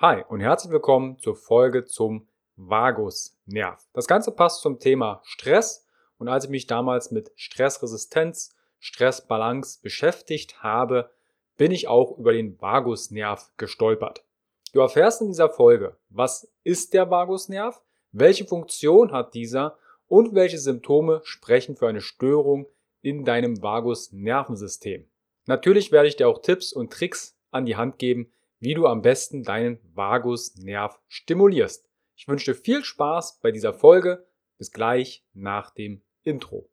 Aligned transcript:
Hi 0.00 0.22
und 0.28 0.38
herzlich 0.38 0.72
willkommen 0.72 1.18
zur 1.18 1.34
Folge 1.34 1.84
zum 1.84 2.28
Vagusnerv. 2.54 3.84
Das 3.92 4.06
Ganze 4.06 4.30
passt 4.30 4.62
zum 4.62 4.78
Thema 4.78 5.20
Stress 5.24 5.88
und 6.18 6.28
als 6.28 6.44
ich 6.44 6.50
mich 6.50 6.68
damals 6.68 7.10
mit 7.10 7.32
Stressresistenz, 7.34 8.54
Stressbalance 8.78 9.80
beschäftigt 9.82 10.62
habe, 10.62 11.10
bin 11.56 11.72
ich 11.72 11.88
auch 11.88 12.16
über 12.16 12.32
den 12.32 12.62
Vagusnerv 12.62 13.50
gestolpert. 13.56 14.24
Du 14.72 14.78
erfährst 14.78 15.20
in 15.20 15.26
dieser 15.26 15.50
Folge, 15.50 15.96
was 16.10 16.48
ist 16.62 16.94
der 16.94 17.10
Vagusnerv, 17.10 17.82
welche 18.12 18.44
Funktion 18.44 19.10
hat 19.10 19.34
dieser 19.34 19.78
und 20.06 20.32
welche 20.32 20.58
Symptome 20.58 21.22
sprechen 21.24 21.74
für 21.74 21.88
eine 21.88 22.02
Störung 22.02 22.66
in 23.02 23.24
deinem 23.24 23.60
Vagusnervensystem. 23.64 25.10
Natürlich 25.46 25.90
werde 25.90 26.06
ich 26.06 26.14
dir 26.14 26.28
auch 26.28 26.40
Tipps 26.40 26.72
und 26.72 26.92
Tricks 26.92 27.36
an 27.50 27.66
die 27.66 27.74
Hand 27.74 27.98
geben, 27.98 28.32
wie 28.60 28.74
du 28.74 28.86
am 28.86 29.02
besten 29.02 29.44
deinen 29.44 29.78
Vagusnerv 29.94 31.00
stimulierst. 31.06 31.88
Ich 32.16 32.26
wünsche 32.26 32.52
dir 32.52 32.58
viel 32.58 32.84
Spaß 32.84 33.38
bei 33.40 33.52
dieser 33.52 33.72
Folge. 33.72 34.26
Bis 34.58 34.72
gleich 34.72 35.24
nach 35.32 35.70
dem 35.70 36.02
Intro. 36.24 36.68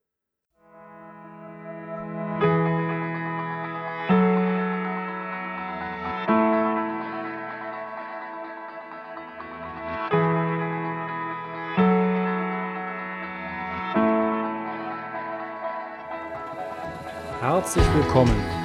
Herzlich 17.40 17.86
willkommen 17.94 18.65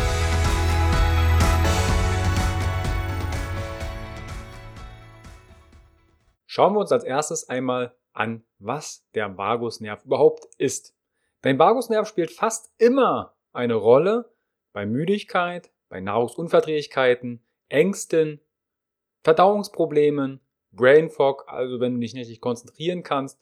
Schauen 6.61 6.75
wir 6.75 6.81
uns 6.81 6.91
als 6.91 7.03
erstes 7.03 7.49
einmal 7.49 7.95
an, 8.13 8.43
was 8.59 9.03
der 9.15 9.35
Vagusnerv 9.35 10.05
überhaupt 10.05 10.45
ist. 10.59 10.95
Dein 11.41 11.57
Vagusnerv 11.57 12.07
spielt 12.07 12.29
fast 12.29 12.71
immer 12.77 13.35
eine 13.51 13.73
Rolle 13.73 14.31
bei 14.71 14.85
Müdigkeit, 14.85 15.71
bei 15.89 16.01
Nahrungsunverträglichkeiten, 16.01 17.43
Ängsten, 17.67 18.41
Verdauungsproblemen, 19.23 20.39
Brain 20.71 21.09
Fog, 21.09 21.45
also 21.47 21.79
wenn 21.79 21.95
du 21.95 21.99
dich 21.99 22.13
nicht 22.13 22.41
konzentrieren 22.41 23.01
kannst, 23.01 23.41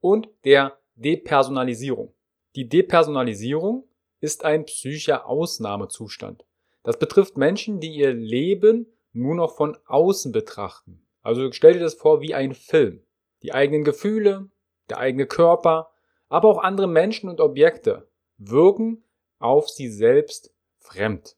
und 0.00 0.28
der 0.44 0.78
Depersonalisierung. 0.94 2.12
Die 2.54 2.68
Depersonalisierung 2.68 3.88
ist 4.20 4.44
ein 4.44 4.66
psychischer 4.66 5.24
Ausnahmezustand. 5.24 6.44
Das 6.82 6.98
betrifft 6.98 7.38
Menschen, 7.38 7.80
die 7.80 7.94
ihr 7.94 8.12
Leben 8.12 8.92
nur 9.14 9.34
noch 9.34 9.56
von 9.56 9.78
außen 9.86 10.32
betrachten. 10.32 11.07
Also 11.22 11.50
stell 11.52 11.74
dir 11.74 11.80
das 11.80 11.94
vor 11.94 12.20
wie 12.20 12.34
ein 12.34 12.54
Film. 12.54 13.04
Die 13.42 13.52
eigenen 13.52 13.84
Gefühle, 13.84 14.50
der 14.88 14.98
eigene 14.98 15.26
Körper, 15.26 15.90
aber 16.28 16.48
auch 16.48 16.58
andere 16.58 16.88
Menschen 16.88 17.28
und 17.28 17.40
Objekte 17.40 18.08
wirken 18.36 19.04
auf 19.38 19.68
sie 19.68 19.88
selbst 19.88 20.54
fremd. 20.78 21.36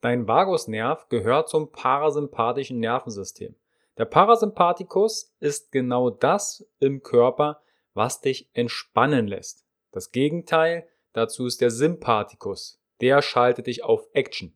Dein 0.00 0.28
Vagusnerv 0.28 1.08
gehört 1.08 1.48
zum 1.48 1.72
parasympathischen 1.72 2.78
Nervensystem. 2.78 3.54
Der 3.98 4.04
Parasympathikus 4.04 5.34
ist 5.40 5.72
genau 5.72 6.10
das 6.10 6.68
im 6.80 7.02
Körper, 7.02 7.62
was 7.94 8.20
dich 8.20 8.50
entspannen 8.52 9.26
lässt. 9.26 9.64
Das 9.90 10.12
Gegenteil 10.12 10.86
Dazu 11.16 11.46
ist 11.46 11.62
der 11.62 11.70
Sympathikus. 11.70 12.78
Der 13.00 13.22
schaltet 13.22 13.68
dich 13.68 13.82
auf 13.82 14.06
Action. 14.12 14.54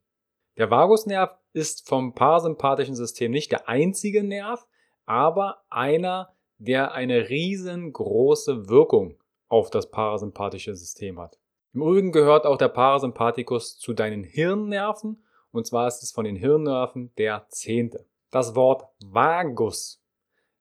Der 0.59 0.71
Vagusnerv 0.71 1.39
ist 1.53 1.89
vom 1.89 2.15
parasympathischen 2.15 2.95
System 2.95 3.31
nicht 3.33 3.53
der 3.53 3.69
einzige 3.69 4.23
Nerv, 4.23 4.67
aber 5.07 5.63
einer, 5.69 6.35
der 6.59 6.93
eine 6.93 7.29
riesengroße 7.29 8.69
Wirkung 8.69 9.19
auf 9.49 9.71
das 9.71 9.91
parasympathische 9.91 10.77
System 10.77 11.19
hat. 11.19 11.39
Im 11.73 11.83
Übrigen 11.83 12.13
gehört 12.13 12.47
auch 12.47 12.59
der 12.59 12.69
Parasympathikus 12.69 13.79
zu 13.79 13.93
deinen 13.93 14.25
Hirnnerven 14.25 15.25
und 15.53 15.67
zwar 15.67 15.89
ist 15.89 16.03
es 16.03 16.13
von 16.13 16.25
den 16.25 16.37
Hirnnerven 16.37 17.13
der 17.17 17.47
zehnte. 17.49 18.07
Das 18.31 18.55
Wort 18.55 18.85
vagus 19.05 20.03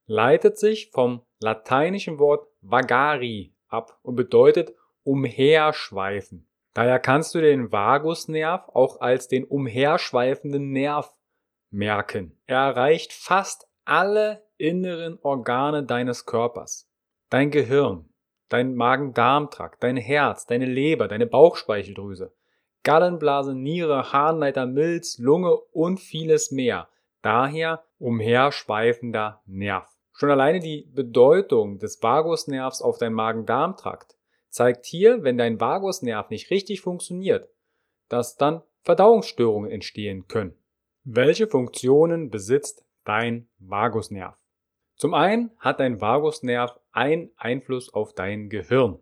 leitet 0.08 0.58
sich 0.58 0.90
vom 0.92 1.22
lateinischen 1.40 2.18
Wort 2.18 2.48
vagari 2.62 3.54
ab 3.68 4.00
und 4.02 4.16
bedeutet 4.16 4.74
umherschweifen. 5.04 6.49
Daher 6.79 7.00
kannst 7.00 7.35
du 7.35 7.41
den 7.41 7.73
Vagusnerv 7.73 8.69
auch 8.73 9.01
als 9.01 9.28
den 9.28 9.44
umherschweifenden 9.44 10.72
Nerv 10.72 11.13
merken. 11.72 12.40
Er 12.45 12.59
erreicht 12.59 13.12
fast 13.12 13.67
alle 13.84 14.45
inneren 14.56 15.19
Organe 15.22 15.84
deines 15.84 16.25
Körpers. 16.25 16.90
Dein 17.29 17.51
Gehirn, 17.51 18.07
dein 18.47 18.75
Magen-Darm-Trakt, 18.75 19.84
dein 19.84 19.97
Herz, 19.97 20.45
deine 20.45 20.67
Leber, 20.67 21.09
deine 21.09 21.28
Bauchspeicheldrüse, 21.28 22.34
Gallenblase, 22.84 23.53
Niere, 23.53 24.13
Harnleiter, 24.13 24.66
Milz, 24.66 25.17
Lunge 25.17 25.57
und 25.73 26.00
vieles 26.00 26.50
mehr. 26.50 26.88
Daher 27.22 27.84
umherschweifender 27.97 29.41
Nerv. 29.46 29.90
Schon 30.13 30.31
alleine 30.31 30.61
die 30.61 30.90
Bedeutung 30.94 31.78
des 31.78 32.01
Vagusnervs 32.01 32.81
auf 32.81 32.97
dein 32.97 33.11
Magen-Darm-Trakt 33.11 34.16
zeigt 34.50 34.86
hier, 34.86 35.24
wenn 35.24 35.38
dein 35.38 35.60
Vagusnerv 35.60 36.30
nicht 36.30 36.50
richtig 36.52 36.82
funktioniert, 36.82 37.50
dass 38.08 38.36
dann 38.36 38.62
Verdauungsstörungen 38.82 39.70
entstehen 39.70 40.28
können. 40.28 40.56
Welche 41.04 41.48
Funktionen 41.48 42.30
besitzt 42.30 42.86
dein 43.04 43.48
Vagusnerv? 43.59 44.36
Zum 44.96 45.14
einen 45.14 45.52
hat 45.58 45.80
dein 45.80 46.02
Vagusnerv 46.02 46.80
einen 46.92 47.32
Einfluss 47.38 47.94
auf 47.94 48.14
dein 48.14 48.50
Gehirn. 48.50 49.00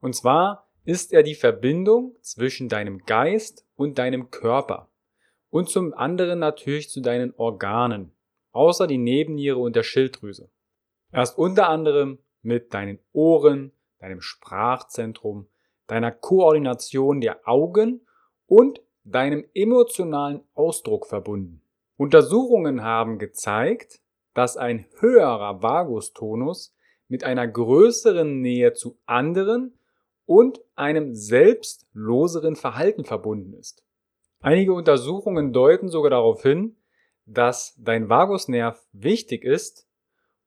Und 0.00 0.14
zwar 0.14 0.68
ist 0.84 1.12
er 1.12 1.22
die 1.22 1.34
Verbindung 1.34 2.16
zwischen 2.20 2.68
deinem 2.68 2.98
Geist 3.04 3.66
und 3.76 3.98
deinem 3.98 4.30
Körper. 4.30 4.90
Und 5.50 5.68
zum 5.68 5.94
anderen 5.94 6.38
natürlich 6.38 6.90
zu 6.90 7.00
deinen 7.00 7.34
Organen, 7.36 8.12
außer 8.52 8.86
die 8.86 8.98
Nebenniere 8.98 9.58
und 9.58 9.76
der 9.76 9.82
Schilddrüse. 9.82 10.50
Er 11.12 11.22
ist 11.22 11.36
unter 11.36 11.68
anderem 11.68 12.18
mit 12.42 12.72
deinen 12.72 12.98
Ohren, 13.12 13.72
deinem 14.00 14.20
Sprachzentrum, 14.20 15.46
deiner 15.86 16.10
Koordination 16.10 17.20
der 17.20 17.48
Augen 17.48 18.06
und 18.46 18.80
deinem 19.04 19.44
emotionalen 19.54 20.42
Ausdruck 20.54 21.06
verbunden. 21.06 21.62
Untersuchungen 21.96 22.82
haben 22.82 23.18
gezeigt, 23.18 24.00
dass 24.34 24.56
ein 24.56 24.86
höherer 24.98 25.62
Vagustonus 25.62 26.74
mit 27.08 27.24
einer 27.24 27.46
größeren 27.46 28.40
Nähe 28.40 28.72
zu 28.72 28.98
anderen 29.04 29.78
und 30.24 30.60
einem 30.76 31.14
selbstloseren 31.14 32.56
Verhalten 32.56 33.04
verbunden 33.04 33.52
ist. 33.54 33.84
Einige 34.40 34.72
Untersuchungen 34.72 35.52
deuten 35.52 35.88
sogar 35.88 36.10
darauf 36.10 36.42
hin, 36.42 36.76
dass 37.26 37.74
dein 37.78 38.08
Vagusnerv 38.08 38.80
wichtig 38.92 39.44
ist, 39.44 39.86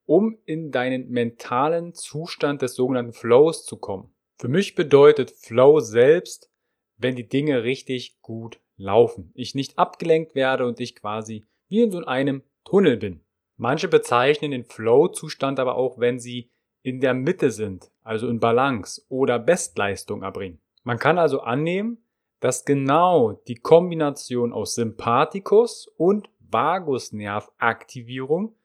um 0.06 0.38
in 0.46 0.72
deinen 0.72 1.10
mentalen 1.10 1.94
Zustand 1.94 2.62
des 2.62 2.76
sogenannten 2.76 3.14
Flows 3.14 3.66
zu 3.66 3.78
kommen. 3.78 4.14
Für 4.38 4.48
mich 4.48 4.76
bedeutet 4.76 5.32
Flow 5.32 5.80
selbst, 5.80 6.52
wenn 6.98 7.16
die 7.16 7.28
Dinge 7.28 7.64
richtig 7.64 8.22
gut 8.22 8.60
laufen. 8.78 9.32
Ich 9.34 9.56
nicht 9.56 9.78
abgelenkt 9.78 10.36
werde 10.36 10.66
und 10.66 10.80
ich 10.80 10.96
quasi 10.96 11.48
wie 11.70 11.82
in 11.82 11.92
so 11.92 12.06
einem 12.06 12.44
Tunnel 12.66 12.98
bin. 12.98 13.22
Manche 13.58 13.88
bezeichnen 13.88 14.52
den 14.52 14.66
Flow-Zustand 14.66 15.60
aber 15.60 15.76
auch, 15.76 16.00
wenn 16.00 16.20
sie 16.20 16.52
in 16.82 17.00
der 17.00 17.14
Mitte 17.14 17.52
sind, 17.52 17.92
also 18.02 18.28
in 18.28 18.40
Balance 18.40 19.04
oder 19.10 19.40
Bestleistung 19.40 20.24
erbringen. 20.24 20.60
Man 20.84 21.00
kann 21.00 21.18
also 21.18 21.42
annehmen, 21.42 22.04
dass 22.40 22.66
genau 22.66 23.34
die 23.48 23.56
Kombination 23.56 24.52
aus 24.52 24.76
Sympathikus 24.76 25.88
und 25.98 26.30
Vagusnervaktivierung 26.42 28.56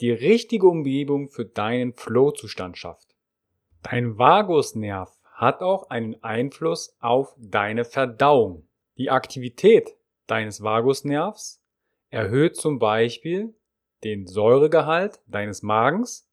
die 0.00 0.12
richtige 0.12 0.66
Umgebung 0.66 1.28
für 1.28 1.44
deinen 1.44 1.92
Flow-Zustand 1.92 2.78
schafft. 2.78 3.14
Dein 3.82 4.18
Vagusnerv 4.18 5.16
hat 5.32 5.60
auch 5.60 5.90
einen 5.90 6.22
Einfluss 6.22 6.96
auf 7.00 7.34
deine 7.38 7.84
Verdauung. 7.84 8.68
Die 8.96 9.10
Aktivität 9.10 9.96
deines 10.26 10.62
Vagusnervs 10.62 11.62
erhöht 12.10 12.56
zum 12.56 12.78
Beispiel 12.78 13.54
den 14.04 14.26
Säuregehalt 14.26 15.20
deines 15.26 15.62
Magens, 15.62 16.28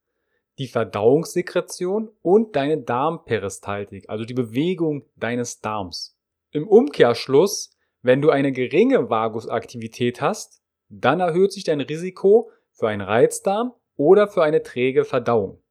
die 0.58 0.68
Verdauungssekretion 0.68 2.12
und 2.22 2.56
deine 2.56 2.82
Darmperistaltik, 2.82 4.10
also 4.10 4.24
die 4.24 4.34
Bewegung 4.34 5.06
deines 5.16 5.60
Darms. 5.62 6.18
Im 6.52 6.68
Umkehrschluss, 6.68 7.78
wenn 8.02 8.22
du 8.22 8.30
eine 8.30 8.52
geringe 8.52 9.10
Vagusaktivität 9.10 10.22
hast, 10.22 10.62
dann 10.88 11.20
erhöht 11.20 11.52
sich 11.52 11.64
dein 11.64 11.82
Risiko 11.82 12.52
für 12.76 12.90
einen 12.90 13.02
Reizdarm 13.02 13.74
oder 13.96 14.28
für 14.28 14.44
eine 14.44 14.62
träge 14.62 15.06
Verdauung. 15.06 15.64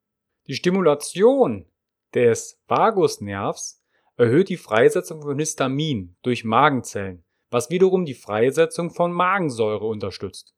Die 0.47 0.55
Stimulation 0.55 1.67
des 2.15 2.61
Vagusnervs 2.67 3.83
erhöht 4.17 4.49
die 4.49 4.57
Freisetzung 4.57 5.23
von 5.23 5.39
Histamin 5.39 6.17
durch 6.23 6.45
Magenzellen, 6.45 7.25
was 7.51 7.71
wiederum 7.71 8.05
die 8.05 8.15
Freisetzung 8.15 8.91
von 8.91 9.13
Magensäure 9.13 9.87
unterstützt. 9.87 10.55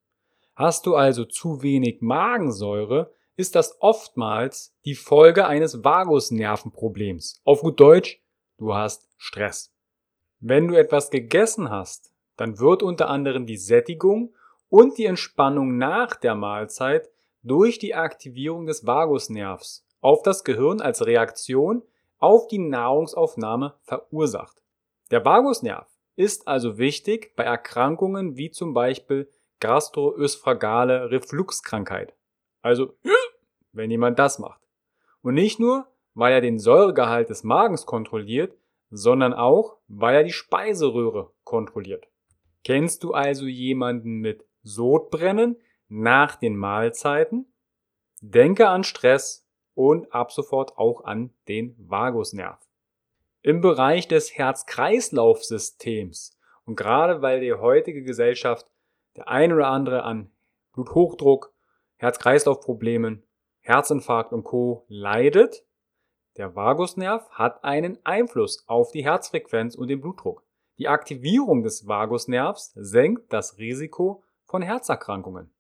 Hast 0.55 0.87
du 0.87 0.95
also 0.95 1.25
zu 1.25 1.63
wenig 1.63 2.01
Magensäure, 2.01 3.13
ist 3.37 3.55
das 3.55 3.77
oftmals 3.81 4.75
die 4.85 4.95
Folge 4.95 5.47
eines 5.47 5.85
Vagusnervenproblems. 5.85 7.43
Auf 7.45 7.61
gut 7.61 7.79
Deutsch, 7.79 8.23
du 8.57 8.75
hast 8.75 9.09
Stress. 9.19 9.75
Wenn 10.41 10.69
du 10.69 10.75
etwas 10.75 11.11
gegessen 11.11 11.71
hast, 11.71 12.13
dann 12.37 12.59
wird 12.59 12.83
unter 12.83 13.09
anderem 13.09 13.47
die 13.47 13.59
Sättigung 13.59 14.35
und 14.69 14.99
die 14.99 15.07
Entspannung 15.07 15.77
nach 15.77 16.17
der 16.17 16.35
Mahlzeit 16.35 17.11
durch 17.43 17.79
die 17.79 17.95
Aktivierung 17.95 18.67
des 18.67 18.87
Vagusnervs 18.87 19.87
auf 20.01 20.23
das 20.23 20.45
Gehirn 20.45 20.81
als 20.81 21.07
Reaktion 21.07 21.83
auf 22.19 22.49
die 22.49 22.59
Nahrungsaufnahme 22.59 23.75
verursacht. 23.83 24.63
Der 25.11 25.25
Vagusnerv 25.25 25.87
ist 26.17 26.49
also 26.49 26.79
wichtig 26.79 27.35
bei 27.37 27.45
Erkrankungen 27.45 28.37
wie 28.37 28.51
zum 28.51 28.75
Beispiel 28.75 29.31
gastroösphagale 29.61 31.11
Refluxkrankheit. 31.11 32.15
Also, 32.63 32.97
wenn 33.73 33.91
jemand 33.91 34.19
das 34.19 34.39
macht. 34.39 34.61
Und 35.23 35.35
nicht 35.35 35.61
nur, 35.61 35.87
weil 36.15 36.33
er 36.33 36.41
den 36.41 36.59
Säuregehalt 36.59 37.31
des 37.31 37.45
Magens 37.45 37.87
kontrolliert, 37.87 38.57
sondern 38.91 39.35
auch, 39.35 39.77
weil 39.89 40.17
er 40.17 40.25
die 40.25 40.33
Speiseröhre 40.33 41.31
kontrolliert. 41.45 42.09
Kennst 42.65 43.05
du 43.05 43.13
also 43.13 43.47
jemanden 43.47 44.19
mit 44.21 44.45
Sodbrennen 44.67 45.57
nach 45.89 46.37
den 46.37 46.57
Mahlzeiten? 46.57 47.47
Denke 48.21 48.69
an 48.69 48.83
Stress 48.83 49.47
und 49.75 50.13
ab 50.13 50.33
sofort 50.33 50.77
auch 50.77 51.05
an 51.05 51.31
den 51.47 51.77
Vagusnerv. 51.79 52.59
Im 53.43 53.61
Bereich 53.61 54.09
des 54.09 54.37
Herz-Kreislauf-Systems 54.37 56.37
und 56.65 56.75
gerade 56.75 57.23
weil 57.23 57.39
die 57.41 57.55
heutige 57.55 58.03
Gesellschaft 58.03 58.69
der 59.15 59.29
ein 59.29 59.53
oder 59.53 59.69
andere 59.69 60.03
an 60.03 60.33
Bluthochdruck, 60.73 61.55
Herz-Kreislauf-Problemen, 61.99 63.23
Herzinfarkt 63.61 64.33
und 64.33 64.43
Co. 64.43 64.85
leidet, 64.89 65.65
der 66.37 66.57
Vagusnerv 66.57 67.31
hat 67.31 67.63
einen 67.63 68.05
Einfluss 68.05 68.65
auf 68.67 68.91
die 68.91 69.05
Herzfrequenz 69.05 69.77
und 69.77 69.87
den 69.89 70.01
Blutdruck. 70.01 70.43
Die 70.79 70.89
Aktivierung 70.89 71.63
des 71.63 71.87
Vagusnervs 71.87 72.73
senkt 72.75 73.33
das 73.33 73.59
Risiko 73.59 74.25
von 74.47 74.63
Herzerkrankungen. 74.63 75.53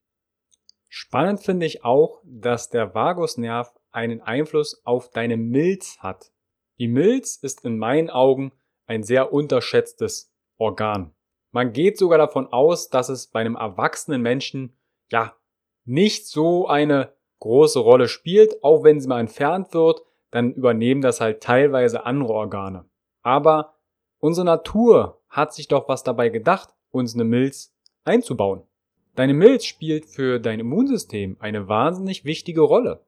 Spannend 0.89 1.41
finde 1.41 1.67
ich 1.67 1.85
auch, 1.85 2.23
dass 2.25 2.71
der 2.71 2.95
Vagusnerv 2.95 3.75
einen 3.91 4.21
Einfluss 4.23 4.83
auf 4.85 5.11
deine 5.11 5.37
Milz 5.37 5.99
hat. 5.99 6.33
Die 6.79 6.89
Milz 6.89 7.37
ist 7.37 7.65
in 7.65 7.79
meinen 7.79 8.11
Augen 8.11 8.53
ein 8.87 9.03
sehr 9.03 9.33
unterschätztes 9.33 10.33
Organ. 10.59 11.15
Man 11.51 11.73
geht 11.73 11.99
sogar 11.99 12.19
davon 12.19 12.47
aus, 12.53 12.89
dass 12.89 13.09
es 13.09 13.29
bei 13.29 13.41
einem 13.41 13.57
erwachsenen 13.57 14.23
Menschen 14.23 14.77
ja 15.11 15.35
nicht 15.85 16.27
so 16.27 16.67
eine 16.67 17.15
große 17.41 17.79
Rolle 17.79 18.09
spielt, 18.09 18.63
auch 18.63 18.85
wenn 18.85 19.01
sie 19.01 19.09
mal 19.09 19.21
entfernt 19.21 19.73
wird, 19.75 20.03
dann 20.31 20.53
übernehmen 20.53 21.01
das 21.01 21.21
halt 21.21 21.43
teilweise 21.43 22.05
andere 22.05 22.33
Organe. 22.33 22.89
Aber 23.23 23.75
unsere 24.19 24.45
Natur 24.45 25.23
hat 25.29 25.55
sich 25.55 25.69
doch 25.69 25.89
was 25.89 26.03
dabei 26.03 26.29
gedacht, 26.29 26.75
uns 26.91 27.15
eine 27.15 27.25
Milz 27.25 27.75
einzubauen. 28.05 28.63
Deine 29.17 29.33
Milz 29.33 29.65
spielt 29.65 30.05
für 30.05 30.39
dein 30.39 30.61
Immunsystem 30.61 31.39
eine 31.41 31.69
wahnsinnig 31.69 32.27
wichtige 32.27 32.61
Rolle. 32.61 33.03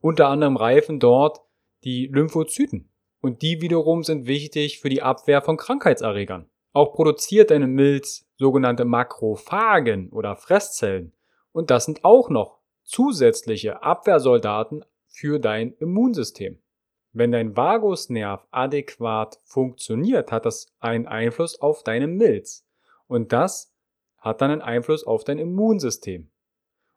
Unter 0.00 0.26
anderem 0.26 0.56
reifen 0.56 0.98
dort 0.98 1.40
die 1.84 2.08
Lymphozyten. 2.12 2.88
Und 3.20 3.42
die 3.42 3.60
wiederum 3.60 4.02
sind 4.02 4.26
wichtig 4.26 4.80
für 4.80 4.88
die 4.88 5.02
Abwehr 5.02 5.40
von 5.40 5.56
Krankheitserregern. 5.56 6.50
Auch 6.72 6.92
produziert 6.94 7.52
deine 7.52 7.68
Milz 7.68 8.26
sogenannte 8.36 8.84
Makrophagen 8.84 10.10
oder 10.10 10.34
Fresszellen. 10.34 11.12
Und 11.52 11.70
das 11.70 11.84
sind 11.84 12.04
auch 12.04 12.28
noch 12.28 12.58
zusätzliche 12.82 13.84
Abwehrsoldaten 13.84 14.84
für 15.06 15.38
dein 15.38 15.74
Immunsystem. 15.74 16.58
Wenn 17.12 17.30
dein 17.30 17.56
Vagusnerv 17.56 18.48
adäquat 18.50 19.38
funktioniert, 19.44 20.32
hat 20.32 20.44
das 20.44 20.74
einen 20.80 21.06
Einfluss 21.06 21.60
auf 21.60 21.84
deine 21.84 22.08
Milz. 22.08 22.66
Und 23.06 23.32
das 23.32 23.71
hat 24.22 24.40
dann 24.40 24.50
einen 24.50 24.62
Einfluss 24.62 25.04
auf 25.04 25.24
dein 25.24 25.38
Immunsystem. 25.38 26.30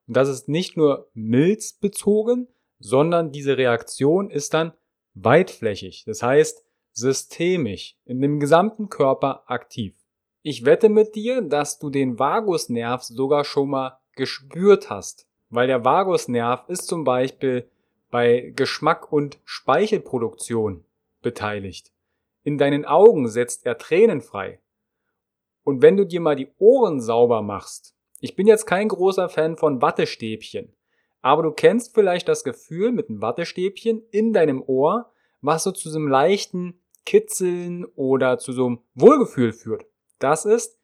Und 0.07 0.16
das 0.16 0.30
ist 0.30 0.48
nicht 0.48 0.77
nur 0.77 1.10
milzbezogen, 1.13 2.48
sondern 2.80 3.31
diese 3.31 3.57
Reaktion 3.57 4.30
ist 4.30 4.54
dann 4.54 4.74
weitflächig. 5.16 6.04
Das 6.06 6.22
heißt, 6.22 6.63
systemisch, 6.94 7.98
in 8.06 8.22
dem 8.22 8.39
gesamten 8.39 8.89
Körper 8.89 9.44
aktiv. 9.48 9.95
Ich 10.44 10.63
wette 10.63 10.89
mit 10.89 11.16
dir, 11.16 11.42
dass 11.42 11.80
du 11.80 11.89
den 11.89 12.19
Vagusnerv 12.19 13.04
sogar 13.04 13.44
schon 13.44 13.71
mal 13.71 14.00
gespürt 14.16 14.89
hast, 14.89 15.28
weil 15.50 15.68
der 15.68 15.83
Vagusnerv 15.83 16.69
ist 16.69 16.88
zum 16.88 17.04
Beispiel 17.04 17.69
bei 18.12 18.54
Geschmack 18.56 19.12
und 19.12 19.39
Speichelproduktion 19.44 20.86
beteiligt. 21.21 21.92
In 22.44 22.60
deinen 22.60 22.86
Augen 22.86 23.28
setzt 23.28 23.66
er 23.66 23.80
Tränen 23.80 24.21
frei. 24.21 24.62
Und 25.65 25.81
wenn 25.81 25.97
du 25.97 26.06
dir 26.06 26.21
mal 26.21 26.35
die 26.35 26.53
Ohren 26.59 27.01
sauber 27.01 27.41
machst, 27.41 27.95
ich 28.21 28.35
bin 28.35 28.45
jetzt 28.47 28.67
kein 28.67 28.88
großer 28.88 29.29
Fan 29.29 29.57
von 29.57 29.81
Wattestäbchen, 29.81 30.75
aber 31.21 31.41
du 31.41 31.50
kennst 31.51 31.95
vielleicht 31.95 32.27
das 32.29 32.44
Gefühl 32.44 32.91
mit 32.91 33.09
einem 33.09 33.19
Wattestäbchen 33.21 34.03
in 34.12 34.31
deinem 34.31 34.62
Ohr, 34.62 35.12
was 35.41 35.63
so 35.63 35.71
zu 35.71 35.89
so 35.89 35.97
einem 35.97 36.07
leichten 36.07 36.79
Kitzeln 37.03 37.83
oder 37.95 38.38
zu 38.38 38.53
so 38.53 38.67
einem 38.67 38.83
Wohlgefühl 38.94 39.53
führt. 39.53 39.88
Das 40.19 40.45
ist 40.45 40.79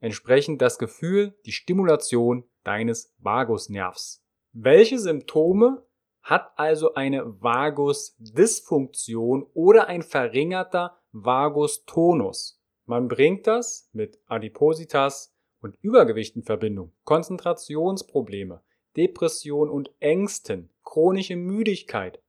entsprechend 0.00 0.60
das 0.60 0.80
Gefühl, 0.80 1.38
die 1.46 1.52
Stimulation 1.52 2.42
deines 2.64 3.14
Vagusnervs. 3.18 4.24
Welche 4.52 4.98
Symptome 4.98 5.86
hat 6.22 6.50
also 6.56 6.94
eine 6.94 7.40
Vagusdysfunktion 7.40 9.46
oder 9.54 9.86
ein 9.86 10.02
verringerter 10.02 10.98
Vagustonus? 11.12 12.60
Man 12.86 13.08
bringt 13.08 13.46
das 13.46 13.88
mit 13.92 14.18
Adipositas 14.26 15.34
und 15.60 15.76
Übergewicht 15.80 16.36
in 16.36 16.42
Verbindung, 16.42 16.92
Konzentrationsprobleme, 17.04 18.62
Depression 18.96 19.70
und 19.70 19.90
Ängsten, 20.00 20.70
chronische 20.82 21.36
Müdigkeit, 21.36 22.20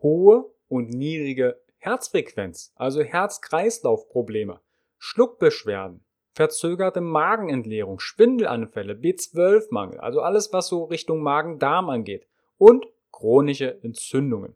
hohe 0.00 0.52
und 0.68 0.90
niedrige 0.90 1.60
Herzfrequenz, 1.78 2.72
also 2.76 3.02
Herz-Kreislauf-Probleme, 3.02 4.60
Schluckbeschwerden, 4.98 6.04
verzögerte 6.32 7.00
Magenentleerung, 7.00 7.98
Schwindelanfälle, 7.98 8.94
B12-Mangel, 8.94 9.98
also 9.98 10.20
alles, 10.20 10.52
was 10.52 10.68
so 10.68 10.84
Richtung 10.84 11.22
Magen-Darm 11.22 11.90
angeht 11.90 12.26
und 12.56 12.86
chronische 13.10 13.82
Entzündungen. 13.82 14.54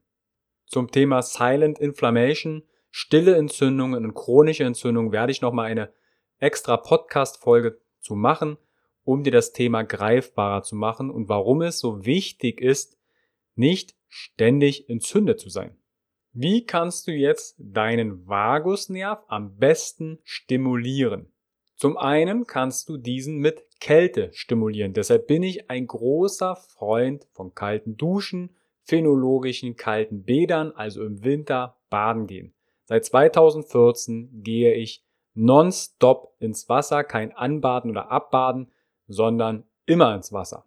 Zum 0.67 0.91
Thema 0.91 1.23
Silent 1.23 1.79
Inflammation, 1.79 2.62
stille 2.90 3.37
Entzündungen 3.37 4.04
und 4.04 4.14
chronische 4.14 4.64
Entzündungen 4.64 5.12
werde 5.12 5.33
ich 5.33 5.40
nochmal 5.40 5.71
eine 5.71 5.92
extra 6.38 6.76
Podcast-Folge 6.76 7.78
zu 8.00 8.14
machen, 8.14 8.59
um 9.04 9.23
dir 9.23 9.33
das 9.33 9.52
Thema 9.52 9.83
greifbarer 9.83 10.62
zu 10.62 10.76
machen 10.76 11.11
und 11.11 11.28
warum 11.28 11.62
es 11.62 11.78
so 11.78 12.04
wichtig 12.04 12.61
ist, 12.61 12.99
nicht 13.54 13.95
ständig 14.09 14.88
entzündet 14.88 15.40
zu 15.40 15.49
sein. 15.49 15.76
Wie 16.33 16.66
kannst 16.66 17.07
du 17.07 17.12
jetzt 17.12 17.57
deinen 17.59 18.28
Vagusnerv 18.28 19.25
am 19.28 19.57
besten 19.57 20.18
stimulieren? 20.25 21.33
Zum 21.75 21.97
einen 21.97 22.47
kannst 22.47 22.88
du 22.88 22.97
diesen 22.97 23.38
mit 23.38 23.64
Kälte 23.80 24.30
stimulieren. 24.33 24.92
Deshalb 24.92 25.26
bin 25.26 25.42
ich 25.42 25.71
ein 25.71 25.87
großer 25.87 26.57
Freund 26.57 27.26
von 27.33 27.54
kalten 27.54 27.97
Duschen, 27.97 28.57
phänologischen 28.83 29.76
kalten 29.76 30.25
Bädern, 30.25 30.73
also 30.73 31.04
im 31.04 31.23
Winter 31.23 31.78
baden 31.88 32.26
gehen. 32.26 32.54
Seit 32.88 33.04
2014 33.04 34.42
gehe 34.42 34.73
ich 34.73 35.04
nonstop 35.35 36.35
ins 36.40 36.68
Wasser, 36.68 37.04
kein 37.04 37.33
Anbaden 37.37 37.90
oder 37.90 38.11
Abbaden, 38.11 38.73
sondern 39.07 39.64
immer 39.87 40.14
ins 40.14 40.33
Wasser. 40.33 40.64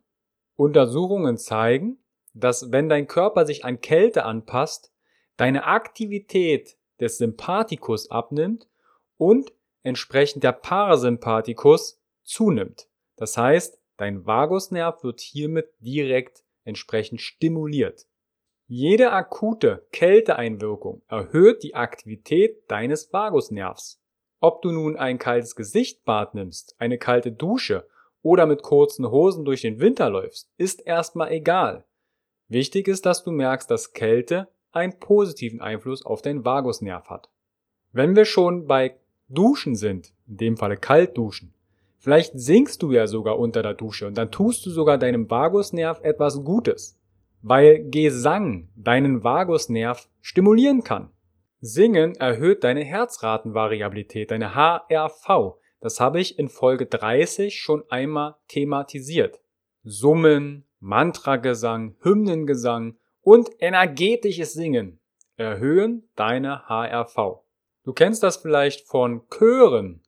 Untersuchungen 0.56 1.38
zeigen, 1.38 1.98
dass 2.34 2.72
wenn 2.72 2.88
dein 2.88 3.08
Körper 3.08 3.46
sich 3.46 3.66
an 3.66 3.82
Kälte 3.82 4.24
anpasst, 4.24 4.94
deine 5.36 5.66
Aktivität 5.66 6.78
des 7.00 7.18
Sympathikus 7.18 8.10
abnimmt 8.10 8.70
und 9.18 9.52
entsprechend 9.84 10.44
der 10.44 10.54
Parasympathikus 10.54 12.02
zunimmt. 12.24 12.88
Das 13.18 13.36
heißt, 13.36 13.82
Dein 14.02 14.26
Vagusnerv 14.26 15.04
wird 15.04 15.20
hiermit 15.20 15.70
direkt 15.78 16.44
entsprechend 16.64 17.22
stimuliert. 17.22 18.08
Jede 18.74 19.12
akute 19.12 19.86
Kälteeinwirkung 19.92 21.02
erhöht 21.10 21.62
die 21.62 21.76
Aktivität 21.76 22.72
deines 22.72 23.12
Vagusnervs. 23.12 24.02
Ob 24.40 24.62
du 24.62 24.72
nun 24.72 24.96
ein 24.96 25.18
kaltes 25.18 25.58
Gesichtbad 25.58 26.36
nimmst, 26.36 26.78
eine 26.80 26.98
kalte 26.98 27.34
Dusche 27.34 27.86
oder 28.22 28.46
mit 28.46 28.64
kurzen 28.64 29.12
Hosen 29.12 29.44
durch 29.44 29.60
den 29.60 29.82
Winter 29.82 30.10
läufst, 30.10 30.50
ist 30.56 30.88
erstmal 30.88 31.34
egal. 31.34 31.84
Wichtig 32.48 32.88
ist, 32.88 33.06
dass 33.06 33.26
du 33.26 33.32
merkst, 33.32 33.70
dass 33.70 33.92
Kälte 33.92 34.48
einen 34.72 34.98
positiven 35.00 35.60
Einfluss 35.60 36.06
auf 36.06 36.22
deinen 36.22 36.46
Vagusnerv 36.46 37.10
hat. 37.10 37.30
Wenn 37.92 38.16
wir 38.16 38.24
schon 38.24 38.68
bei 38.68 38.96
Duschen 39.28 39.76
sind, 39.76 40.14
in 40.30 40.38
dem 40.38 40.56
Falle 40.56 40.78
kalt 40.78 41.18
duschen, 41.18 41.54
vielleicht 41.98 42.40
singst 42.40 42.82
du 42.84 42.94
ja 42.94 43.08
sogar 43.08 43.38
unter 43.38 43.64
der 43.64 43.74
Dusche 43.74 44.08
und 44.08 44.18
dann 44.18 44.32
tust 44.32 44.66
du 44.66 44.70
sogar 44.70 44.98
deinem 44.98 45.30
Vagusnerv 45.30 46.00
etwas 46.04 46.42
Gutes, 46.46 47.01
weil 47.42 47.90
Gesang 47.90 48.70
deinen 48.76 49.24
Vagusnerv 49.24 50.08
stimulieren 50.22 50.84
kann. 50.84 51.12
Singen 51.60 52.16
erhöht 52.16 52.64
deine 52.64 52.84
Herzratenvariabilität, 52.84 54.32
deine 54.32 54.56
HRV. 54.56 55.58
Das 55.80 56.00
habe 56.00 56.20
ich 56.20 56.40
in 56.40 56.50
Folge 56.50 56.86
30 56.86 57.60
schon 57.60 57.84
einmal 57.90 58.36
thematisiert. 58.48 59.40
Summen, 59.84 60.66
Mantragesang, 60.80 61.96
Hymnengesang 62.02 62.98
und 63.22 63.50
energetisches 63.60 64.54
Singen 64.54 65.00
erhöhen 65.38 66.10
deine 66.16 66.68
HRV. 66.68 67.44
Du 67.84 67.94
kennst 67.94 68.24
das 68.24 68.38
vielleicht 68.38 68.88
von 68.88 69.28
Chören, 69.30 70.04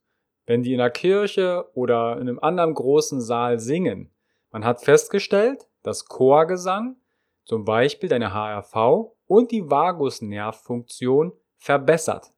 wenn 0.45 0.63
die 0.63 0.73
in 0.73 0.79
der 0.79 0.91
Kirche 0.91 1.65
oder 1.73 2.13
in 2.13 2.21
einem 2.21 2.39
anderen 2.39 2.73
großen 2.73 3.21
Saal 3.21 3.59
singen. 3.59 4.11
Man 4.51 4.65
hat 4.65 4.83
festgestellt, 4.83 5.67
dass 5.81 6.05
Chorgesang 6.05 6.97
zum 7.45 7.65
Beispiel 7.65 8.09
deine 8.09 8.33
HRV 8.33 9.15
und 9.27 9.51
die 9.51 9.69
Vagusnervfunktion 9.69 11.33
verbessert. 11.57 12.33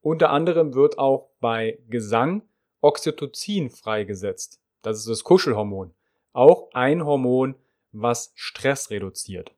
Unter 0.00 0.30
anderem 0.30 0.74
wird 0.74 0.98
auch 0.98 1.30
bei 1.40 1.78
Gesang 1.88 2.42
Oxytocin 2.80 3.70
freigesetzt. 3.70 4.60
Das 4.82 4.98
ist 4.98 5.08
das 5.08 5.24
Kuschelhormon. 5.24 5.94
Auch 6.32 6.70
ein 6.72 7.04
Hormon, 7.04 7.56
was 7.92 8.32
Stress 8.34 8.90
reduziert. 8.90 9.54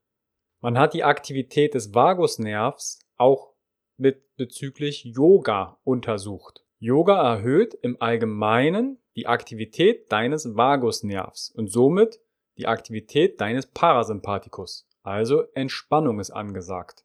Man 0.60 0.78
hat 0.78 0.94
die 0.94 1.04
Aktivität 1.04 1.74
des 1.74 1.94
Vagusnervs 1.94 3.00
auch 3.16 3.54
mit 3.96 4.36
bezüglich 4.36 5.04
Yoga 5.04 5.78
untersucht. 5.84 6.64
Yoga 6.78 7.20
erhöht 7.34 7.74
im 7.74 8.00
Allgemeinen 8.00 8.98
die 9.16 9.26
Aktivität 9.26 10.10
deines 10.10 10.56
Vagusnervs 10.56 11.50
und 11.50 11.70
somit 11.70 12.20
die 12.60 12.66
Aktivität 12.66 13.40
deines 13.40 13.66
Parasympathikus. 13.66 14.86
Also 15.02 15.44
Entspannung 15.54 16.20
ist 16.20 16.30
angesagt. 16.30 17.04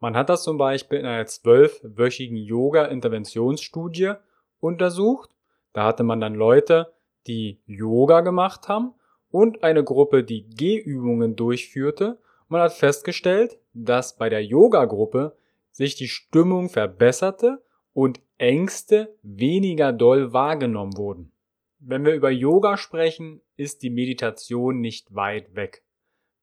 Man 0.00 0.16
hat 0.16 0.28
das 0.28 0.42
zum 0.42 0.58
Beispiel 0.58 0.98
in 0.98 1.06
einer 1.06 1.26
zwölfwöchigen 1.26 2.36
Yoga-Interventionsstudie 2.36 4.14
untersucht. 4.60 5.30
Da 5.72 5.84
hatte 5.84 6.02
man 6.02 6.20
dann 6.20 6.34
Leute, 6.34 6.92
die 7.28 7.60
Yoga 7.66 8.22
gemacht 8.22 8.68
haben 8.68 8.94
und 9.30 9.62
eine 9.62 9.84
Gruppe, 9.84 10.24
die 10.24 10.48
Gehübungen 10.50 11.36
durchführte. 11.36 12.18
Man 12.48 12.60
hat 12.60 12.72
festgestellt, 12.72 13.58
dass 13.72 14.16
bei 14.16 14.28
der 14.28 14.44
Yoga-Gruppe 14.44 15.36
sich 15.70 15.94
die 15.94 16.08
Stimmung 16.08 16.70
verbesserte 16.70 17.62
und 17.92 18.20
Ängste 18.36 19.16
weniger 19.22 19.92
doll 19.92 20.32
wahrgenommen 20.32 20.96
wurden. 20.96 21.32
Wenn 21.80 22.04
wir 22.04 22.14
über 22.14 22.30
Yoga 22.30 22.76
sprechen, 22.76 23.40
ist 23.56 23.82
die 23.82 23.90
Meditation 23.90 24.80
nicht 24.80 25.14
weit 25.14 25.54
weg. 25.54 25.84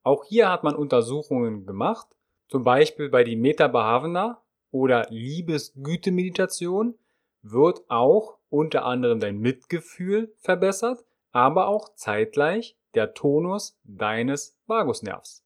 Auch 0.03 0.23
hier 0.25 0.49
hat 0.49 0.63
man 0.63 0.75
Untersuchungen 0.75 1.65
gemacht, 1.65 2.07
zum 2.47 2.63
Beispiel 2.63 3.09
bei 3.09 3.23
die 3.23 3.35
Bhavana 3.35 4.41
oder 4.71 5.07
Liebesgüte-Meditation 5.09 6.97
wird 7.41 7.89
auch 7.89 8.37
unter 8.49 8.85
anderem 8.85 9.19
dein 9.19 9.39
Mitgefühl 9.39 10.33
verbessert, 10.37 11.03
aber 11.31 11.67
auch 11.67 11.95
zeitgleich 11.95 12.77
der 12.93 13.13
Tonus 13.13 13.77
deines 13.83 14.57
Vagusnervs. 14.67 15.43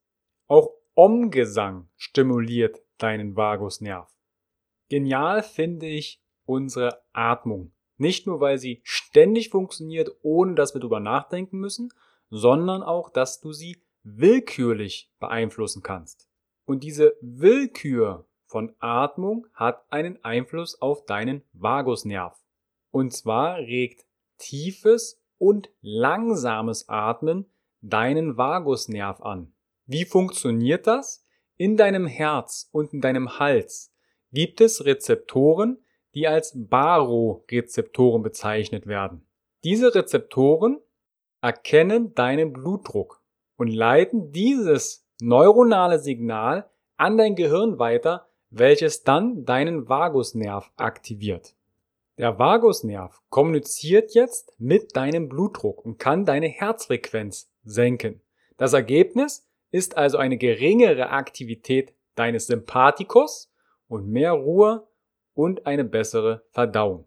Auch 0.48 0.72
Om-Gesang 0.94 1.90
stimuliert 1.96 2.82
deinen 2.98 3.36
Vagusnerv. 3.36 4.14
Genial 4.90 5.42
finde 5.44 5.88
ich 5.88 6.22
unsere 6.46 7.02
Atmung. 7.14 7.72
Nicht 8.00 8.26
nur, 8.26 8.40
weil 8.40 8.58
sie 8.58 8.82
ständig 8.84 9.50
funktioniert, 9.50 10.10
ohne 10.22 10.56
dass 10.56 10.74
wir 10.74 10.82
drüber 10.82 11.02
nachdenken 11.02 11.60
müssen, 11.60 11.94
sondern 12.30 12.82
auch, 12.82 13.10
dass 13.10 13.42
du 13.42 13.52
sie 13.52 13.84
willkürlich 14.04 15.12
beeinflussen 15.20 15.84
kannst. 15.84 16.30
Und 16.66 16.84
diese 16.84 17.14
Willkür 17.22 18.26
von 18.46 18.74
Atmung 18.80 19.48
hat 19.54 19.84
einen 19.92 20.24
Einfluss 20.24 20.82
auf 20.82 21.06
deinen 21.06 21.44
Vagusnerv. 21.52 22.40
Und 22.90 23.12
zwar 23.12 23.58
regt 23.58 24.06
tiefes 24.38 25.22
und 25.38 25.70
langsames 25.82 26.88
Atmen 26.88 27.52
deinen 27.82 28.38
Vagusnerv 28.38 29.22
an. 29.22 29.54
Wie 29.86 30.06
funktioniert 30.06 30.88
das? 30.88 31.26
In 31.58 31.76
deinem 31.76 32.08
Herz 32.08 32.70
und 32.72 32.94
in 32.94 33.02
deinem 33.02 33.40
Hals 33.40 33.94
gibt 34.32 34.62
es 34.62 34.86
Rezeptoren, 34.86 35.84
die 36.16 36.28
als 36.28 36.54
Barorezeptoren 36.56 38.24
bezeichnet 38.24 38.88
werden. 38.88 39.26
Diese 39.64 39.94
Rezeptoren 39.94 40.80
erkennen 41.42 42.14
deinen 42.16 42.54
Blutdruck 42.54 43.22
und 43.58 43.68
leiten 43.68 44.32
dieses 44.32 45.06
neuronale 45.22 46.00
Signal 46.00 46.70
an 46.98 47.18
dein 47.18 47.36
Gehirn 47.36 47.80
weiter, 47.80 48.28
welches 48.50 49.04
dann 49.04 49.46
deinen 49.46 49.88
Vagusnerv 49.88 50.72
aktiviert. 50.78 51.56
Der 52.18 52.38
Vagusnerv 52.38 53.22
kommuniziert 53.30 54.14
jetzt 54.14 54.54
mit 54.58 54.96
deinem 54.96 55.30
Blutdruck 55.30 55.86
und 55.86 56.00
kann 56.00 56.26
deine 56.26 56.48
Herzfrequenz 56.48 57.50
senken. 57.64 58.22
Das 58.58 58.74
Ergebnis 58.74 59.48
ist 59.72 59.96
also 59.96 60.18
eine 60.18 60.38
geringere 60.38 61.12
Aktivität 61.12 61.94
deines 62.16 62.48
Sympathikus 62.48 63.50
und 63.88 64.10
mehr 64.10 64.34
Ruhe 64.34 64.89
und 65.34 65.66
eine 65.66 65.84
bessere 65.84 66.44
Verdauung. 66.52 67.06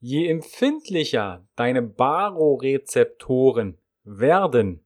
Je 0.00 0.28
empfindlicher 0.28 1.46
deine 1.56 1.82
Barorezeptoren 1.82 3.78
werden, 4.04 4.84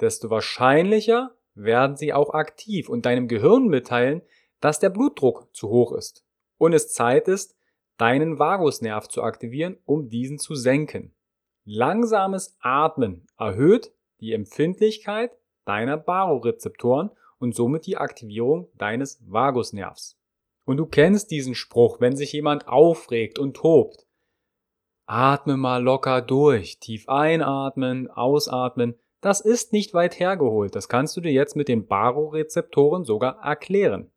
desto 0.00 0.30
wahrscheinlicher 0.30 1.36
werden 1.54 1.96
sie 1.96 2.12
auch 2.12 2.34
aktiv 2.34 2.88
und 2.88 3.06
deinem 3.06 3.28
Gehirn 3.28 3.66
mitteilen, 3.66 4.22
dass 4.60 4.78
der 4.78 4.90
Blutdruck 4.90 5.48
zu 5.54 5.68
hoch 5.68 5.92
ist 5.92 6.24
und 6.56 6.72
es 6.72 6.92
Zeit 6.92 7.28
ist, 7.28 7.56
deinen 7.96 8.38
Vagusnerv 8.38 9.08
zu 9.08 9.22
aktivieren, 9.22 9.76
um 9.84 10.08
diesen 10.08 10.38
zu 10.38 10.54
senken. 10.54 11.14
Langsames 11.64 12.56
Atmen 12.60 13.26
erhöht 13.38 13.92
die 14.20 14.32
Empfindlichkeit 14.32 15.36
deiner 15.64 15.96
Barorezeptoren 15.96 17.10
und 17.38 17.54
somit 17.54 17.86
die 17.86 17.96
Aktivierung 17.96 18.68
deines 18.76 19.22
Vagusnervs. 19.26 20.18
Und 20.64 20.78
du 20.78 20.86
kennst 20.86 21.30
diesen 21.30 21.54
Spruch, 21.54 22.00
wenn 22.00 22.16
sich 22.16 22.32
jemand 22.32 22.68
aufregt 22.68 23.38
und 23.38 23.54
tobt. 23.56 24.06
Atme 25.06 25.56
mal 25.56 25.82
locker 25.82 26.22
durch, 26.22 26.78
tief 26.78 27.08
einatmen, 27.08 28.10
ausatmen, 28.10 28.98
das 29.24 29.40
ist 29.40 29.72
nicht 29.72 29.94
weit 29.94 30.20
hergeholt. 30.20 30.76
Das 30.76 30.88
kannst 30.88 31.16
du 31.16 31.22
dir 31.22 31.32
jetzt 31.32 31.56
mit 31.56 31.68
den 31.68 31.86
Barorezeptoren 31.86 33.04
sogar 33.04 33.42
erklären. 33.42 34.10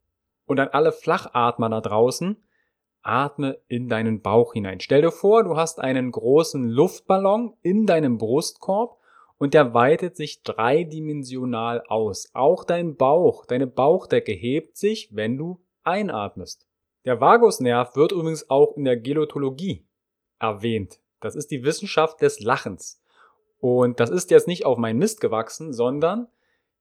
Und 0.46 0.60
an 0.60 0.68
alle 0.70 0.92
Flachatmer 0.92 1.70
da 1.70 1.80
draußen, 1.80 2.36
atme 3.04 3.58
in 3.70 3.88
deinen 3.88 4.22
Bauch 4.22 4.52
hinein. 4.52 4.82
Stell 4.82 5.02
dir 5.02 5.12
vor, 5.12 5.46
du 5.46 5.56
hast 5.56 5.80
einen 5.80 6.12
großen 6.12 6.68
Luftballon 6.68 7.54
in 7.62 7.86
deinem 7.86 8.18
Brustkorb 8.18 8.98
und 9.38 9.54
der 9.54 9.74
weitet 9.74 10.18
sich 10.18 10.44
dreidimensional 10.44 11.84
aus. 11.88 12.30
Auch 12.34 12.66
dein 12.66 12.98
Bauch, 12.98 13.46
deine 13.46 13.68
Bauchdecke 13.68 14.34
hebt 14.34 14.76
sich, 14.76 15.16
wenn 15.16 15.38
du 15.38 15.62
einatmest. 15.88 16.68
Der 17.06 17.22
Vagusnerv 17.22 17.96
wird 17.96 18.12
übrigens 18.12 18.50
auch 18.50 18.76
in 18.76 18.84
der 18.84 18.98
Gelotologie 18.98 19.88
erwähnt. 20.40 21.00
Das 21.22 21.36
ist 21.36 21.50
die 21.50 21.64
Wissenschaft 21.64 22.22
des 22.22 22.40
Lachens. 22.40 23.02
Und 23.60 24.00
das 24.00 24.10
ist 24.10 24.30
jetzt 24.30 24.48
nicht 24.48 24.66
auf 24.66 24.78
meinen 24.78 25.00
Mist 25.00 25.22
gewachsen, 25.22 25.74
sondern 25.74 26.28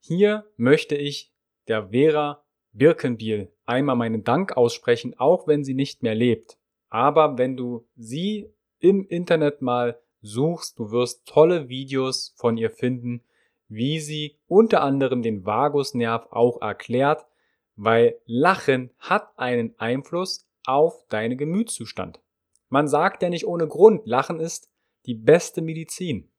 hier 0.00 0.44
möchte 0.56 0.94
ich 0.94 1.32
der 1.68 1.88
Vera 1.88 2.44
Birkenbiel 2.72 3.50
einmal 3.64 3.96
meinen 3.96 4.24
Dank 4.24 4.56
aussprechen, 4.56 5.14
auch 5.18 5.46
wenn 5.46 5.64
sie 5.64 5.74
nicht 5.74 6.02
mehr 6.02 6.14
lebt. 6.14 6.58
Aber 6.90 7.38
wenn 7.38 7.56
du 7.56 7.86
sie 7.96 8.52
im 8.78 9.06
Internet 9.06 9.62
mal 9.62 9.98
suchst, 10.20 10.78
du 10.78 10.90
wirst 10.90 11.26
tolle 11.26 11.68
Videos 11.68 12.34
von 12.36 12.56
ihr 12.56 12.70
finden, 12.70 13.22
wie 13.68 14.00
sie 14.00 14.36
unter 14.46 14.82
anderem 14.82 15.22
den 15.22 15.46
Vagusnerv 15.46 16.26
auch 16.30 16.60
erklärt, 16.60 17.26
weil 17.76 18.18
Lachen 18.24 18.90
hat 18.98 19.38
einen 19.38 19.74
Einfluss 19.78 20.48
auf 20.66 21.06
deinen 21.08 21.38
Gemütszustand. 21.38 22.20
Man 22.68 22.88
sagt 22.88 23.22
ja 23.22 23.28
nicht 23.28 23.46
ohne 23.46 23.68
Grund, 23.68 24.06
Lachen 24.06 24.40
ist 24.40 24.70
die 25.04 25.14
beste 25.14 25.62
Medizin. 25.62 26.30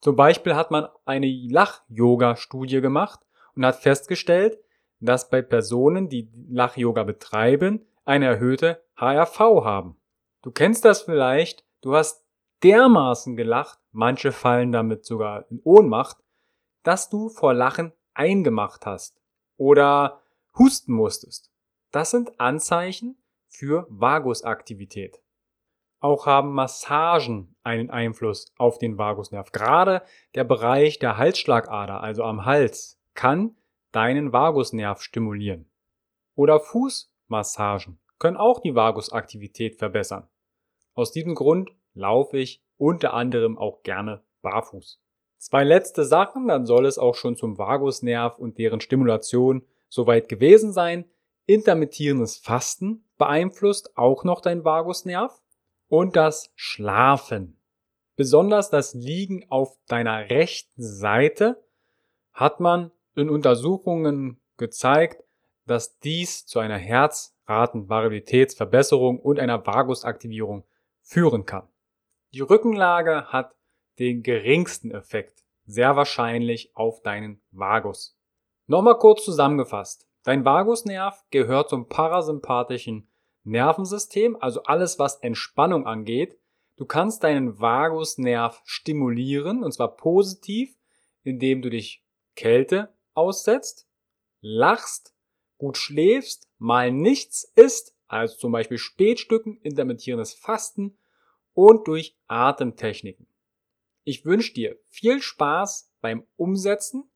Zum 0.00 0.16
Beispiel 0.16 0.54
hat 0.54 0.70
man 0.70 0.88
eine 1.04 1.26
Lach-Yoga-Studie 1.26 2.80
gemacht 2.80 3.20
und 3.54 3.64
hat 3.64 3.76
festgestellt, 3.76 4.58
dass 5.00 5.30
bei 5.30 5.40
Personen, 5.42 6.08
die 6.08 6.30
Lach-Yoga 6.48 7.04
betreiben, 7.04 7.86
eine 8.04 8.26
erhöhte 8.26 8.82
HRV 8.96 9.38
haben. 9.64 9.96
Du 10.42 10.50
kennst 10.50 10.84
das 10.84 11.02
vielleicht, 11.02 11.64
du 11.80 11.94
hast 11.94 12.24
dermaßen 12.62 13.36
gelacht, 13.36 13.78
manche 13.92 14.32
fallen 14.32 14.72
damit 14.72 15.04
sogar 15.04 15.50
in 15.50 15.60
Ohnmacht, 15.64 16.18
dass 16.82 17.08
du 17.08 17.28
vor 17.28 17.54
Lachen 17.54 17.92
eingemacht 18.14 18.86
hast 18.86 19.20
oder 19.56 20.19
husten 20.58 20.92
musstest. 20.92 21.50
Das 21.90 22.10
sind 22.10 22.40
Anzeichen 22.40 23.16
für 23.48 23.86
Vagusaktivität. 23.90 25.20
Auch 26.00 26.26
haben 26.26 26.52
Massagen 26.52 27.54
einen 27.62 27.90
Einfluss 27.90 28.52
auf 28.56 28.78
den 28.78 28.96
Vagusnerv. 28.96 29.52
Gerade 29.52 30.02
der 30.34 30.44
Bereich 30.44 30.98
der 30.98 31.18
Halsschlagader, 31.18 32.00
also 32.00 32.24
am 32.24 32.46
Hals, 32.46 32.98
kann 33.14 33.56
deinen 33.92 34.32
Vagusnerv 34.32 35.02
stimulieren. 35.02 35.70
Oder 36.34 36.58
Fußmassagen 36.58 37.98
können 38.18 38.38
auch 38.38 38.60
die 38.60 38.74
Vagusaktivität 38.74 39.76
verbessern. 39.76 40.28
Aus 40.94 41.12
diesem 41.12 41.34
Grund 41.34 41.70
laufe 41.92 42.38
ich 42.38 42.64
unter 42.78 43.12
anderem 43.12 43.58
auch 43.58 43.82
gerne 43.82 44.22
barfuß. 44.40 45.00
Zwei 45.36 45.64
letzte 45.64 46.04
Sachen, 46.04 46.48
dann 46.48 46.66
soll 46.66 46.86
es 46.86 46.98
auch 46.98 47.14
schon 47.14 47.36
zum 47.36 47.58
Vagusnerv 47.58 48.38
und 48.38 48.58
deren 48.58 48.80
Stimulation 48.80 49.66
soweit 49.90 50.30
gewesen 50.30 50.72
sein. 50.72 51.04
Intermittierendes 51.44 52.38
Fasten 52.38 53.04
beeinflusst 53.18 53.98
auch 53.98 54.24
noch 54.24 54.40
dein 54.40 54.64
Vagusnerv 54.64 55.38
und 55.88 56.16
das 56.16 56.50
Schlafen. 56.54 57.60
Besonders 58.16 58.70
das 58.70 58.94
Liegen 58.94 59.44
auf 59.50 59.76
deiner 59.86 60.30
rechten 60.30 60.82
Seite 60.82 61.62
hat 62.32 62.60
man 62.60 62.90
in 63.16 63.28
Untersuchungen 63.28 64.40
gezeigt, 64.56 65.22
dass 65.66 65.98
dies 65.98 66.46
zu 66.46 66.58
einer 66.58 66.78
Herzratenvariabilitätsverbesserung 66.78 69.18
und 69.18 69.38
einer 69.38 69.66
Vagusaktivierung 69.66 70.64
führen 71.02 71.44
kann. 71.46 71.68
Die 72.32 72.40
Rückenlage 72.40 73.26
hat 73.26 73.54
den 73.98 74.22
geringsten 74.22 74.92
Effekt, 74.92 75.44
sehr 75.66 75.96
wahrscheinlich 75.96 76.74
auf 76.74 77.02
deinen 77.02 77.42
Vagus. 77.50 78.16
Nochmal 78.70 78.98
kurz 78.98 79.24
zusammengefasst. 79.24 80.06
Dein 80.22 80.44
Vagusnerv 80.44 81.24
gehört 81.32 81.70
zum 81.70 81.88
parasympathischen 81.88 83.08
Nervensystem, 83.42 84.36
also 84.40 84.62
alles, 84.62 85.00
was 85.00 85.16
Entspannung 85.16 85.88
angeht. 85.88 86.38
Du 86.76 86.84
kannst 86.84 87.24
deinen 87.24 87.58
Vagusnerv 87.58 88.62
stimulieren, 88.64 89.64
und 89.64 89.72
zwar 89.72 89.96
positiv, 89.96 90.78
indem 91.24 91.62
du 91.62 91.70
dich 91.70 92.04
Kälte 92.36 92.94
aussetzt, 93.12 93.88
lachst, 94.40 95.16
gut 95.58 95.76
schläfst, 95.76 96.48
mal 96.58 96.92
nichts 96.92 97.42
isst, 97.56 97.96
also 98.06 98.36
zum 98.36 98.52
Beispiel 98.52 98.78
Spätstücken, 98.78 99.56
intermittierendes 99.62 100.34
Fasten 100.34 100.96
und 101.54 101.88
durch 101.88 102.16
Atemtechniken. 102.28 103.26
Ich 104.04 104.24
wünsche 104.24 104.54
dir 104.54 104.78
viel 104.86 105.20
Spaß 105.20 105.90
beim 106.00 106.24
Umsetzen 106.36 107.10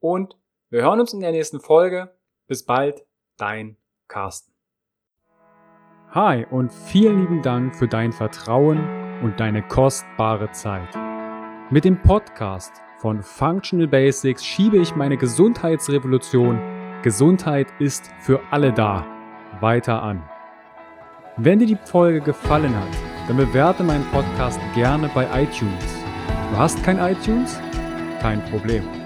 und 0.00 0.38
wir 0.70 0.82
hören 0.82 1.00
uns 1.00 1.12
in 1.12 1.20
der 1.20 1.32
nächsten 1.32 1.60
Folge. 1.60 2.14
Bis 2.46 2.64
bald, 2.64 3.04
dein 3.36 3.76
Carsten. 4.08 4.52
Hi 6.10 6.46
und 6.50 6.72
vielen 6.72 7.20
lieben 7.20 7.42
Dank 7.42 7.76
für 7.76 7.88
dein 7.88 8.12
Vertrauen 8.12 8.78
und 9.22 9.38
deine 9.38 9.62
kostbare 9.62 10.50
Zeit. 10.52 10.88
Mit 11.70 11.84
dem 11.84 12.00
Podcast 12.00 12.72
von 12.98 13.22
Functional 13.22 13.88
Basics 13.88 14.44
schiebe 14.44 14.78
ich 14.78 14.94
meine 14.94 15.16
Gesundheitsrevolution 15.16 16.60
Gesundheit 17.02 17.68
ist 17.78 18.10
für 18.20 18.40
alle 18.50 18.72
da 18.72 19.06
weiter 19.60 20.02
an. 20.02 20.28
Wenn 21.36 21.58
dir 21.58 21.66
die 21.66 21.78
Folge 21.84 22.20
gefallen 22.20 22.74
hat, 22.74 22.88
dann 23.28 23.36
bewerte 23.36 23.84
meinen 23.84 24.10
Podcast 24.10 24.58
gerne 24.74 25.10
bei 25.14 25.24
iTunes. 25.42 25.84
Du 26.50 26.56
hast 26.56 26.82
kein 26.82 26.98
iTunes? 26.98 27.60
Kein 28.20 28.42
Problem. 28.46 29.05